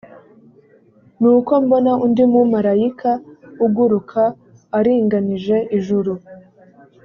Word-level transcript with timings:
nuko 1.19 1.51
mbona 1.63 1.91
undi 2.05 2.23
mumarayika 2.31 3.11
aguruka 3.65 4.21
aringanije 4.77 5.57
ijuru 5.77 6.13